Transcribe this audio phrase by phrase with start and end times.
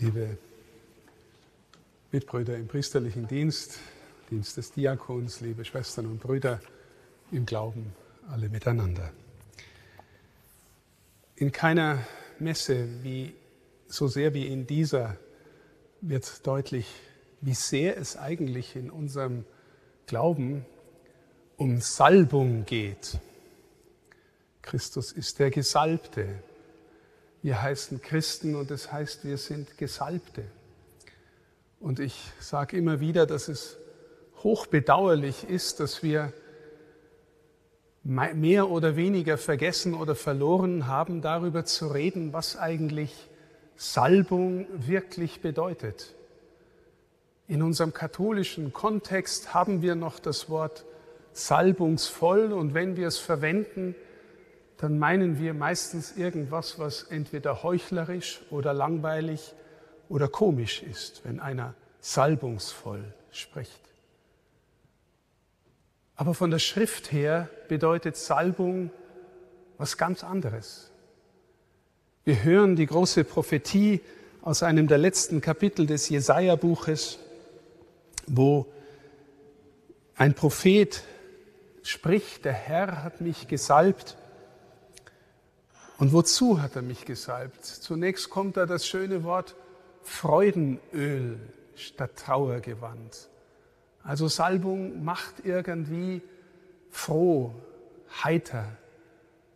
[0.00, 0.36] liebe
[2.10, 3.78] Mitbrüder im priesterlichen Dienst,
[4.30, 6.60] Dienst des Diakons, liebe Schwestern und Brüder
[7.30, 7.92] im Glauben,
[8.28, 9.12] alle miteinander.
[11.36, 12.04] In keiner
[12.38, 13.34] Messe, wie,
[13.86, 15.16] so sehr wie in dieser,
[16.00, 16.86] wird deutlich,
[17.40, 19.44] wie sehr es eigentlich in unserem
[20.06, 20.64] Glauben
[21.56, 23.18] um Salbung geht.
[24.62, 26.42] Christus ist der Gesalbte,
[27.44, 30.44] wir heißen Christen und das heißt, wir sind Gesalbte.
[31.78, 33.76] Und ich sage immer wieder, dass es
[34.42, 36.32] hochbedauerlich ist, dass wir
[38.02, 43.28] mehr oder weniger vergessen oder verloren haben, darüber zu reden, was eigentlich
[43.76, 46.14] Salbung wirklich bedeutet.
[47.46, 50.86] In unserem katholischen Kontext haben wir noch das Wort
[51.34, 53.94] salbungsvoll und wenn wir es verwenden,
[54.78, 59.54] dann meinen wir meistens irgendwas, was entweder heuchlerisch oder langweilig
[60.08, 63.80] oder komisch ist, wenn einer salbungsvoll spricht.
[66.16, 68.90] Aber von der Schrift her bedeutet Salbung
[69.78, 70.90] was ganz anderes.
[72.24, 74.00] Wir hören die große Prophetie
[74.42, 77.18] aus einem der letzten Kapitel des Jesaja-Buches,
[78.26, 78.66] wo
[80.14, 81.02] ein Prophet
[81.82, 84.16] spricht, der Herr hat mich gesalbt
[86.04, 87.64] und wozu hat er mich gesalbt?
[87.64, 89.56] Zunächst kommt da das schöne Wort
[90.02, 91.40] Freudenöl
[91.76, 93.30] statt Trauergewand.
[94.02, 96.20] Also Salbung macht irgendwie
[96.90, 97.54] froh,
[98.22, 98.66] heiter,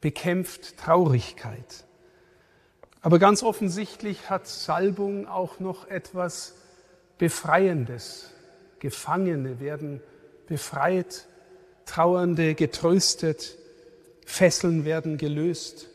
[0.00, 1.84] bekämpft Traurigkeit.
[3.02, 6.54] Aber ganz offensichtlich hat Salbung auch noch etwas
[7.18, 8.30] Befreiendes.
[8.78, 10.00] Gefangene werden
[10.46, 11.26] befreit,
[11.84, 13.58] Trauernde getröstet,
[14.24, 15.88] Fesseln werden gelöst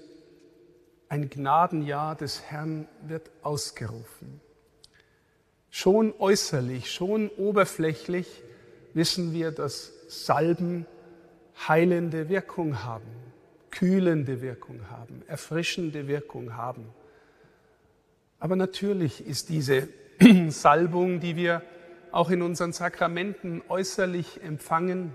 [1.09, 4.42] ein Gnadenjahr des Herrn wird ausgerufen.
[5.70, 8.44] Schon äußerlich, schon oberflächlich
[8.94, 10.86] wissen wir, dass Salben
[11.68, 13.08] heilende Wirkung haben,
[13.72, 16.86] kühlende Wirkung haben, erfrischende Wirkung haben.
[18.39, 19.88] Aber natürlich ist diese
[20.50, 21.64] Salbung, die wir
[22.11, 25.14] auch in unseren Sakramenten äußerlich empfangen,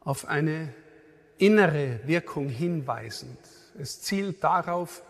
[0.00, 0.74] auf eine
[1.38, 3.38] innere Wirkung hinweisend.
[3.78, 5.02] Es zielt darauf,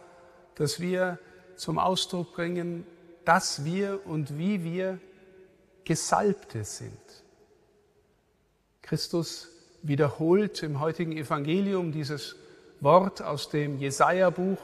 [0.56, 1.18] dass wir
[1.56, 2.86] zum Ausdruck bringen,
[3.24, 4.98] dass wir und wie wir
[5.84, 6.98] Gesalbte sind.
[8.82, 9.48] Christus
[9.82, 12.36] wiederholt im heutigen Evangelium dieses
[12.80, 14.60] Wort aus dem Jesaja-Buch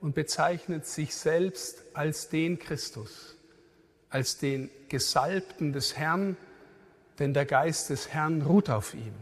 [0.00, 3.36] und bezeichnet sich selbst als den Christus,
[4.10, 6.36] als den Gesalbten des Herrn,
[7.18, 9.14] denn der Geist des Herrn ruht auf ihm.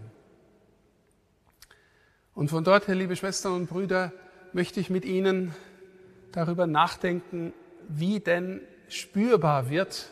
[2.34, 4.12] Und von dort her, liebe Schwestern und Brüder,
[4.53, 5.55] möchte ich mit Ihnen
[6.33, 7.53] darüber nachdenken,
[7.89, 10.11] wie denn spürbar wird,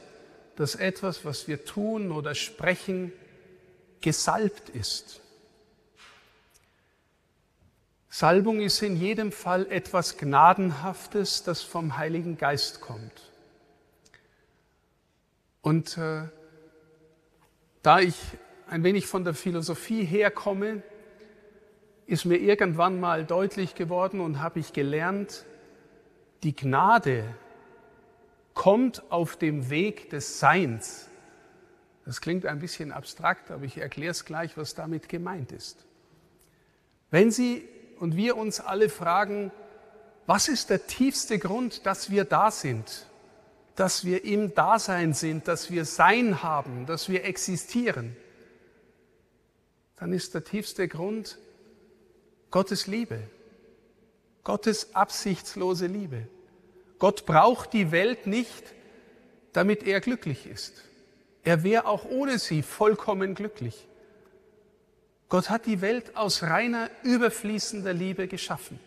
[0.56, 3.12] dass etwas, was wir tun oder sprechen,
[4.00, 5.20] gesalbt ist.
[8.08, 13.32] Salbung ist in jedem Fall etwas Gnadenhaftes, das vom Heiligen Geist kommt.
[15.62, 16.24] Und äh,
[17.82, 18.16] da ich
[18.68, 20.82] ein wenig von der Philosophie herkomme,
[22.06, 25.44] ist mir irgendwann mal deutlich geworden und habe ich gelernt,
[26.42, 27.24] die Gnade
[28.54, 31.08] kommt auf dem Weg des Seins.
[32.04, 35.86] Das klingt ein bisschen abstrakt, aber ich erkläre es gleich, was damit gemeint ist.
[37.10, 37.68] Wenn Sie
[37.98, 39.52] und wir uns alle fragen,
[40.26, 43.06] was ist der tiefste Grund, dass wir da sind,
[43.76, 48.16] dass wir im Dasein sind, dass wir Sein haben, dass wir existieren,
[49.96, 51.38] dann ist der tiefste Grund,
[52.52, 53.18] Gottes Liebe,
[54.44, 56.28] Gottes absichtslose Liebe.
[56.98, 58.74] Gott braucht die Welt nicht,
[59.52, 60.84] damit er glücklich ist.
[61.44, 63.88] Er wäre auch ohne sie vollkommen glücklich.
[65.30, 68.78] Gott hat die Welt aus reiner, überfließender Liebe geschaffen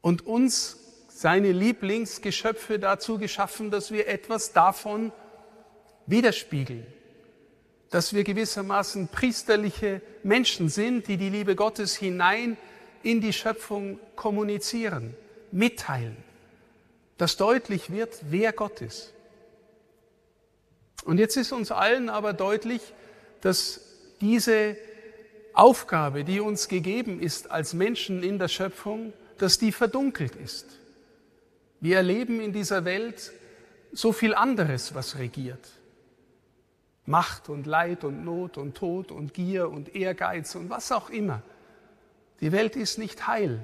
[0.00, 0.76] und uns,
[1.08, 5.12] seine Lieblingsgeschöpfe, dazu geschaffen, dass wir etwas davon
[6.06, 6.86] widerspiegeln
[7.90, 12.56] dass wir gewissermaßen priesterliche Menschen sind, die die Liebe Gottes hinein
[13.02, 15.14] in die Schöpfung kommunizieren,
[15.50, 16.16] mitteilen,
[17.18, 19.12] dass deutlich wird, wer Gott ist.
[21.04, 22.80] Und jetzt ist uns allen aber deutlich,
[23.40, 23.80] dass
[24.20, 24.76] diese
[25.52, 30.66] Aufgabe, die uns gegeben ist als Menschen in der Schöpfung, dass die verdunkelt ist.
[31.80, 33.32] Wir erleben in dieser Welt
[33.92, 35.79] so viel anderes, was regiert.
[37.10, 41.42] Macht und Leid und Not und Tod und Gier und Ehrgeiz und was auch immer.
[42.40, 43.60] Die Welt ist nicht heil.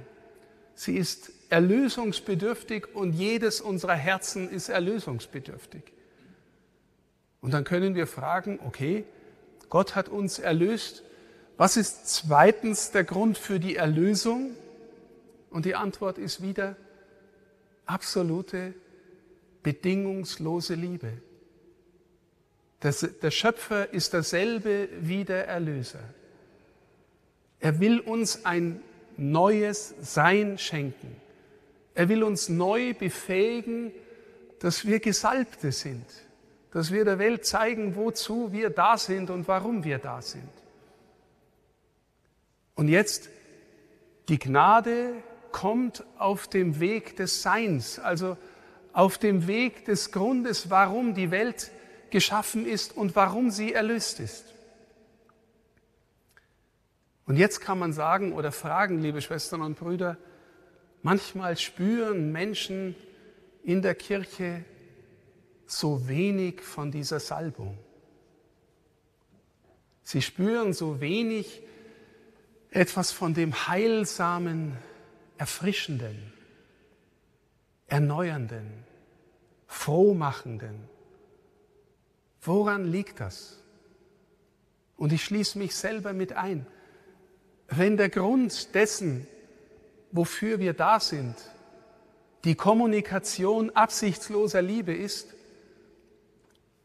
[0.75, 5.85] Sie ist erlösungsbedürftig und jedes unserer Herzen ist erlösungsbedürftig.
[7.41, 9.05] Und dann können wir fragen, okay,
[9.71, 11.05] Gott hat uns erlöst.
[11.57, 14.51] Was ist zweitens der Grund für die Erlösung?
[15.51, 16.77] Und die Antwort ist wieder
[17.87, 18.75] absolute,
[19.63, 21.13] bedingungslose Liebe.
[22.81, 26.03] Das, der Schöpfer ist derselbe wie der Erlöser.
[27.59, 28.83] Er will uns ein
[29.17, 31.17] neues Sein schenken.
[31.95, 33.93] Er will uns neu befähigen,
[34.59, 36.05] dass wir Gesalbte sind,
[36.71, 40.51] dass wir der Welt zeigen, wozu wir da sind und warum wir da sind.
[42.75, 43.31] Und jetzt,
[44.29, 45.15] die Gnade
[45.51, 48.37] kommt auf dem Weg des Seins, also
[48.93, 51.71] auf dem Weg des Grundes, warum die Welt
[52.17, 54.47] geschaffen ist und warum sie erlöst ist.
[57.27, 60.17] Und jetzt kann man sagen oder fragen, liebe Schwestern und Brüder,
[61.03, 62.97] manchmal spüren Menschen
[63.65, 64.65] in der Kirche
[65.67, 67.77] so wenig von dieser Salbung.
[70.03, 71.61] Sie spüren so wenig
[72.71, 74.75] etwas von dem heilsamen,
[75.37, 76.33] erfrischenden,
[77.89, 78.85] erneuernden,
[79.67, 80.96] frohmachenden.
[82.47, 83.59] Woran liegt das?
[84.97, 86.65] Und ich schließe mich selber mit ein.
[87.69, 89.27] Wenn der Grund dessen,
[90.13, 91.35] wofür wir da sind,
[92.45, 95.35] die Kommunikation absichtsloser Liebe ist,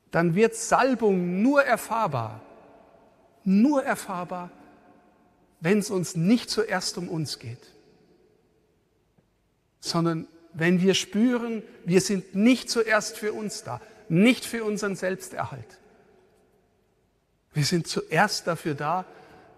[0.10, 2.42] dann wird Salbung nur erfahrbar,
[3.44, 4.50] nur erfahrbar,
[5.60, 7.72] wenn es uns nicht zuerst um uns geht,
[9.80, 13.80] sondern wenn wir spüren, wir sind nicht zuerst für uns da,
[14.12, 15.80] nicht für unseren Selbsterhalt.
[17.54, 19.06] Wir sind zuerst dafür da,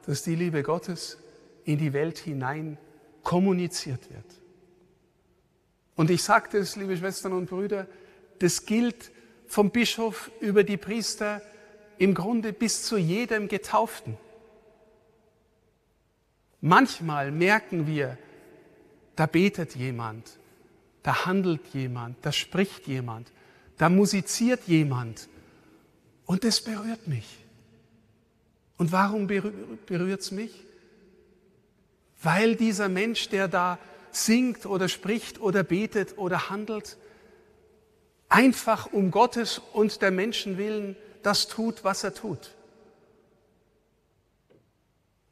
[0.06, 1.18] dass die Liebe Gottes
[1.66, 2.78] in die Welt hinein
[3.24, 4.26] kommuniziert wird.
[5.96, 7.88] Und ich sagte es, liebe Schwestern und Brüder,
[8.40, 9.12] das gilt
[9.48, 11.42] vom Bischof über die Priester
[11.98, 14.18] im Grunde bis zu jedem Getauften.
[16.62, 18.20] Manchmal merken wir,
[19.16, 20.38] da betet jemand,
[21.02, 23.32] da handelt jemand, da spricht jemand,
[23.84, 25.28] da musiziert jemand
[26.26, 27.28] und es berührt mich.
[28.78, 30.64] Und warum berührt es mich?
[32.22, 33.78] Weil dieser Mensch, der da
[34.10, 36.96] singt oder spricht oder betet oder handelt,
[38.30, 42.56] einfach um Gottes und der Menschen willen das tut, was er tut.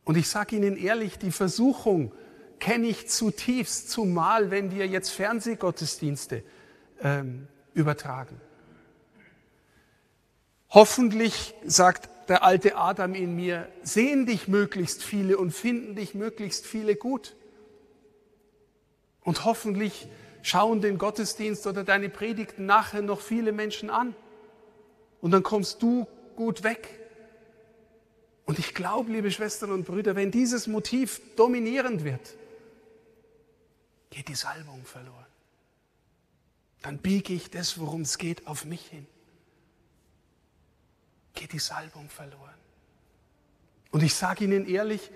[0.03, 2.11] Und ich sage Ihnen ehrlich, die Versuchung
[2.59, 6.43] kenne ich zutiefst, zumal wenn wir jetzt Fernsehgottesdienste
[7.01, 8.39] ähm, übertragen.
[10.69, 16.65] Hoffentlich, sagt der alte Adam in mir, sehen dich möglichst viele und finden dich möglichst
[16.65, 17.35] viele gut.
[19.21, 20.07] Und hoffentlich
[20.41, 24.15] schauen den Gottesdienst oder deine Predigten nachher noch viele Menschen an.
[25.19, 26.99] Und dann kommst du gut weg.
[28.45, 32.35] Und ich glaube, liebe Schwestern und Brüder, wenn dieses Motiv dominierend wird,
[34.09, 35.30] geht die Salbung verloren.
[36.81, 39.05] Dann biege ich das, worum es geht, auf mich hin
[41.33, 42.53] geht die Salbung verloren.
[43.91, 45.11] Und ich sage Ihnen ehrlich,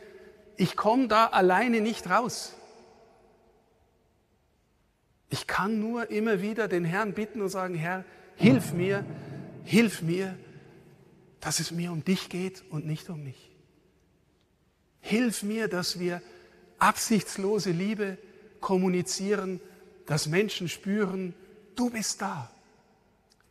[0.58, 2.54] ich komme da alleine nicht raus.
[5.30, 8.06] Ich kann nur immer wieder den Herrn bitten und sagen, Herr,
[8.36, 9.06] hilf mir,
[9.64, 10.38] hilf mir,
[11.40, 13.52] dass es mir um dich geht und nicht um mich.
[15.02, 16.22] Hilf mir, dass wir
[16.80, 18.18] absichtslose Liebe
[18.62, 19.60] kommunizieren,
[20.06, 21.34] dass Menschen spüren,
[21.76, 22.50] du bist da.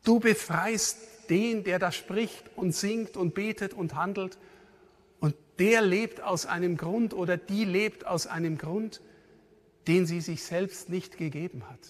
[0.03, 0.99] Du befreist
[1.31, 4.39] den, der da spricht und singt und betet und handelt.
[5.21, 9.01] Und der lebt aus einem Grund oder die lebt aus einem Grund,
[9.87, 11.81] den sie sich selbst nicht gegeben hat.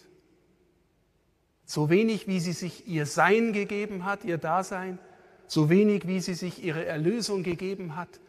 [1.65, 4.99] So wenig, wie sie sich ihr Sein gegeben hat, ihr Dasein,
[5.47, 8.21] so wenig, wie sie sich ihre Erlösung gegeben hat,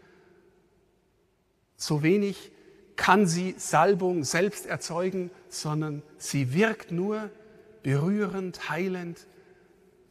[1.75, 2.51] so wenig
[2.95, 7.29] kann sie Salbung selbst erzeugen, sondern sie wirkt nur
[7.85, 9.27] berührend, heilend,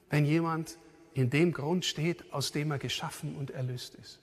[0.09, 0.79] wenn jemand
[1.13, 4.21] in dem Grund steht, aus dem er geschaffen und erlöst ist.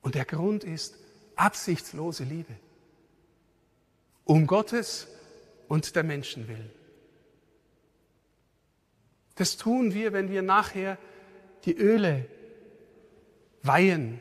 [0.00, 0.98] Und der Grund ist
[1.36, 2.52] absichtslose Liebe.
[4.24, 5.06] Um Gottes
[5.68, 6.72] und der Menschen willen.
[9.36, 10.98] Das tun wir, wenn wir nachher
[11.66, 12.26] die Öle
[13.62, 14.18] weihen,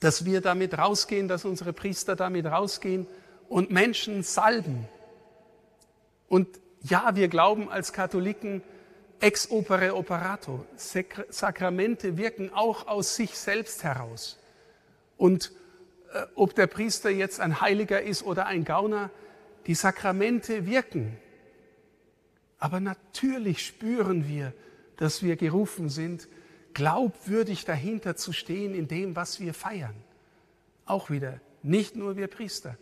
[0.00, 3.06] dass wir damit rausgehen, dass unsere Priester damit rausgehen
[3.48, 4.86] und Menschen salben.
[6.28, 8.62] Und ja, wir glauben als Katholiken,
[9.20, 10.64] ex opere operato.
[11.28, 14.38] Sakramente wirken auch aus sich selbst heraus.
[15.16, 15.52] Und
[16.12, 19.10] äh, ob der Priester jetzt ein Heiliger ist oder ein Gauner,
[19.66, 21.18] Die Sakramente wirken.
[22.58, 24.54] Aber natürlich spüren wir,
[24.96, 26.26] dass wir gerufen sind,
[26.72, 29.94] glaubwürdig dahinter zu stehen in dem, was wir feiern.
[30.86, 32.78] Auch wieder, nicht nur wir Priester,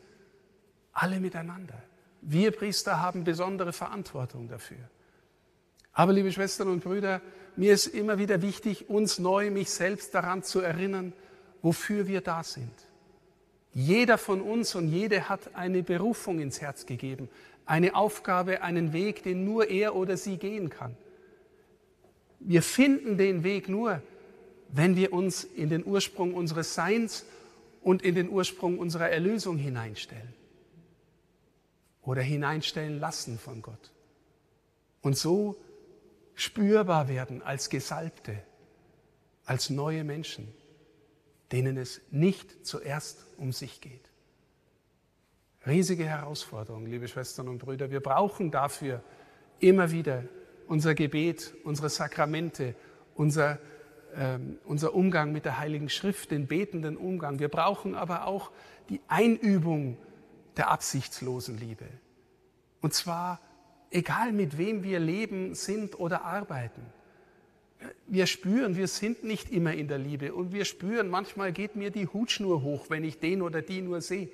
[0.92, 1.82] alle miteinander.
[2.28, 4.90] Wir Priester haben besondere Verantwortung dafür.
[5.92, 7.22] Aber liebe Schwestern und Brüder,
[7.54, 11.12] mir ist immer wieder wichtig, uns neu, mich selbst daran zu erinnern,
[11.62, 12.72] wofür wir da sind.
[13.72, 17.28] Jeder von uns und jede hat eine Berufung ins Herz gegeben,
[17.64, 20.96] eine Aufgabe, einen Weg, den nur er oder sie gehen kann.
[22.40, 24.02] Wir finden den Weg nur,
[24.70, 27.24] wenn wir uns in den Ursprung unseres Seins
[27.82, 30.34] und in den Ursprung unserer Erlösung hineinstellen
[32.06, 33.92] oder hineinstellen lassen von Gott.
[35.02, 35.56] Und so
[36.34, 38.38] spürbar werden als Gesalbte,
[39.44, 40.48] als neue Menschen,
[41.52, 44.10] denen es nicht zuerst um sich geht.
[45.66, 47.90] Riesige Herausforderung, liebe Schwestern und Brüder.
[47.90, 49.02] Wir brauchen dafür
[49.58, 50.24] immer wieder
[50.68, 52.76] unser Gebet, unsere Sakramente,
[53.16, 53.58] unser,
[54.14, 57.40] ähm, unser Umgang mit der Heiligen Schrift, den betenden Umgang.
[57.40, 58.52] Wir brauchen aber auch
[58.90, 59.98] die Einübung
[60.56, 61.86] der absichtslosen Liebe.
[62.80, 63.40] Und zwar
[63.90, 66.82] egal mit wem wir leben, sind oder arbeiten.
[68.06, 71.90] Wir spüren, wir sind nicht immer in der Liebe und wir spüren, manchmal geht mir
[71.90, 74.30] die Hutschnur hoch, wenn ich den oder die nur sehe.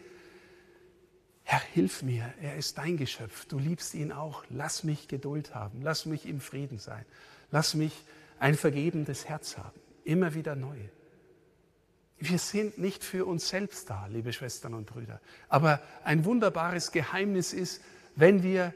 [1.44, 4.44] Herr, hilf mir, er ist dein Geschöpf, du liebst ihn auch.
[4.48, 7.04] Lass mich Geduld haben, lass mich im Frieden sein,
[7.50, 7.92] lass mich
[8.38, 10.78] ein vergebendes Herz haben, immer wieder neu.
[12.24, 15.20] Wir sind nicht für uns selbst da, liebe Schwestern und Brüder.
[15.48, 17.82] Aber ein wunderbares Geheimnis ist,
[18.14, 18.72] wenn wir,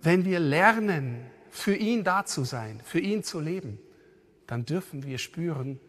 [0.00, 3.80] wenn wir lernen, für ihn da zu sein, für ihn zu leben,
[4.46, 5.80] dann dürfen wir spüren,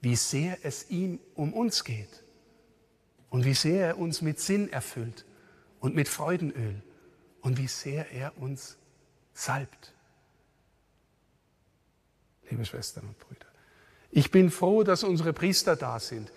[0.00, 2.24] wie sehr es ihm um uns geht
[3.28, 5.26] und wie sehr er uns mit Sinn erfüllt
[5.80, 6.82] und mit Freudenöl
[7.42, 8.78] und wie sehr er uns
[9.34, 9.92] salbt.
[12.48, 13.46] Liebe Schwestern und Brüder,
[14.16, 16.32] ich bin froh, dass unsere Priester da sind.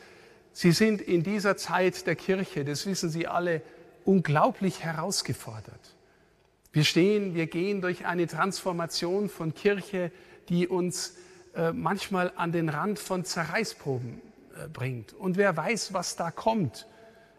[0.52, 3.62] Sie sind in dieser Zeit der Kirche, das wissen Sie alle,
[4.04, 5.96] unglaublich herausgefordert.
[6.74, 10.12] Wir stehen, wir gehen durch eine Transformation von Kirche,
[10.50, 11.16] die uns
[11.56, 14.22] äh, manchmal an den Rand von Zerreißproben
[14.62, 15.14] äh, bringt.
[15.14, 16.86] Und wer weiß, was da kommt.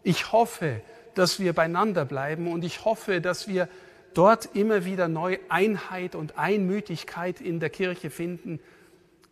[0.01, 0.81] Ich hoffe,
[1.13, 3.69] dass wir beieinander bleiben und ich hoffe, dass wir
[4.15, 8.59] dort immer wieder neu Einheit und Einmütigkeit in der Kirche finden,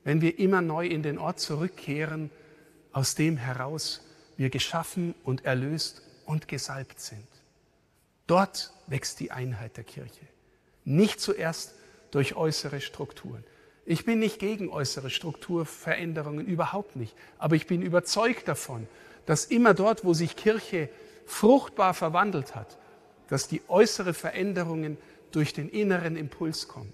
[0.09, 2.31] wenn wir immer neu in den Ort zurückkehren,
[2.93, 4.03] aus dem heraus
[4.37, 7.27] wir geschaffen und erlöst und gesalbt sind.
[8.25, 10.25] Dort wächst die Einheit der Kirche.
[10.83, 11.75] Nicht zuerst
[12.09, 13.43] durch äußere Strukturen.
[13.85, 17.15] Ich bin nicht gegen äußere Strukturveränderungen, überhaupt nicht.
[17.37, 18.87] Aber ich bin überzeugt davon,
[19.27, 20.89] dass immer dort, wo sich Kirche
[21.27, 22.79] fruchtbar verwandelt hat,
[23.27, 24.97] dass die äußere Veränderungen
[25.29, 26.93] durch den inneren Impuls kommen,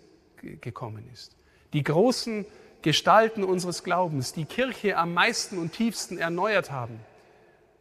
[0.59, 1.37] gekommen ist.
[1.71, 2.45] Die großen
[2.85, 6.99] Gestalten unseres Glaubens, die Kirche am meisten und tiefsten erneuert haben,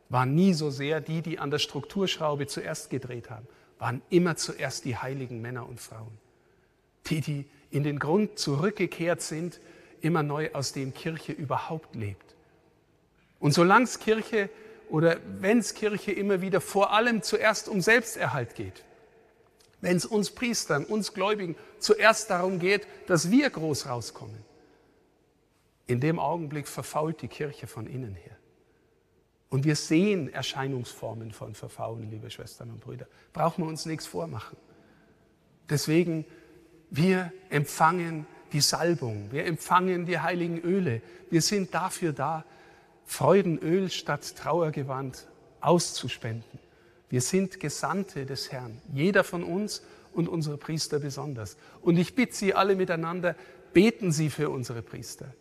[0.09, 3.47] waren nie so sehr die, die an der Strukturschraube zuerst gedreht haben,
[3.79, 6.17] waren immer zuerst die heiligen Männer und Frauen.
[7.09, 9.61] Die, die in den Grund zurückgekehrt sind,
[10.01, 12.35] immer neu aus dem Kirche überhaupt lebt.
[13.41, 14.49] Und solange es Kirche
[14.89, 18.85] oder wenn es Kirche immer wieder vor allem zuerst um Selbsterhalt geht,
[19.83, 24.54] wenn es uns Priestern, uns Gläubigen zuerst darum geht, dass wir groß rauskommen,
[25.87, 28.37] in dem Augenblick verfault die Kirche von innen her.
[29.51, 33.07] Und wir sehen Erscheinungsformen von Verfaulen, liebe Schwestern und Brüder.
[33.33, 34.57] Brauchen wir uns nichts vormachen.
[35.69, 36.25] Deswegen,
[36.91, 41.03] wir empfangen die Salbung, wir empfangen die heiligen Öle.
[41.31, 42.45] Wir sind dafür da,
[43.05, 45.29] Freudenöl statt Trauergewand
[45.61, 46.59] auszuspenden.
[47.09, 49.83] Wir sind Gesandte des Herrn, jeder von uns
[50.15, 51.57] und unsere Priester besonders.
[51.81, 53.37] Und ich bitte Sie alle miteinander,
[53.73, 55.33] beten Sie für unsere Priester.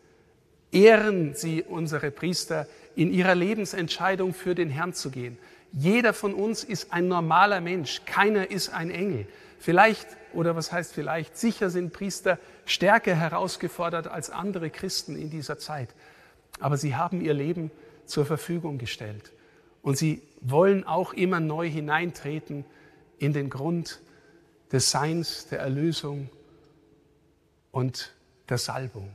[0.74, 5.38] Ehren Sie unsere Priester in ihrer Lebensentscheidung für den Herrn zu gehen.
[5.72, 9.28] Jeder von uns ist ein normaler Mensch, keiner ist ein Engel.
[9.60, 15.58] Vielleicht, oder was heißt vielleicht, sicher sind Priester stärker herausgefordert als andere Christen in dieser
[15.58, 15.90] Zeit.
[16.60, 17.72] Aber sie haben ihr Leben
[18.06, 19.32] zur Verfügung gestellt.
[19.82, 22.66] Und sie wollen auch immer neu hineintreten
[23.20, 24.02] in den Grund
[24.72, 26.30] des Seins, der Erlösung
[27.72, 28.14] und
[28.50, 29.10] der Salbung.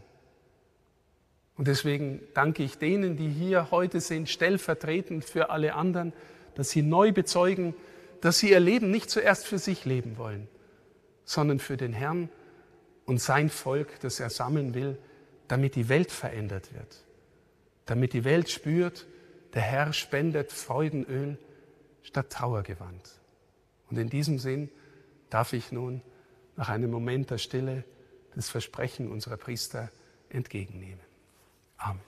[1.59, 6.12] Und deswegen danke ich denen, die hier heute sind, stellvertretend für alle anderen,
[6.55, 7.75] dass sie neu bezeugen,
[8.21, 10.47] dass sie ihr Leben nicht zuerst für sich leben wollen,
[11.25, 12.31] sondern für den Herrn
[13.07, 14.99] und sein Volk, das er sammeln will,
[15.49, 17.05] damit die Welt verändert wird,
[17.87, 19.07] damit die Welt spürt,
[19.55, 21.38] der Herr spendet Freudenöl
[22.03, 23.21] statt Trauergewand.
[23.91, 24.71] Und in diesem Sinn
[25.29, 26.03] darf ich nun
[26.55, 27.83] nach einem Moment der Stille
[28.37, 29.91] das Versprechen unserer Priester
[30.29, 31.08] entgegennehmen.
[31.81, 32.08] Amen.